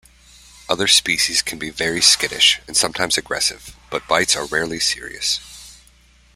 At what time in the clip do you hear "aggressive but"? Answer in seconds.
3.19-4.07